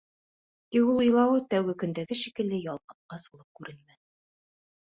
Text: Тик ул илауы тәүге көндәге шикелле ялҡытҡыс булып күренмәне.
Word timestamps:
Тик 0.75 0.87
ул 0.93 1.01
илауы 1.07 1.43
тәүге 1.51 1.75
көндәге 1.83 2.19
шикелле 2.23 2.63
ялҡытҡыс 2.65 3.29
булып 3.35 3.49
күренмәне. 3.61 4.01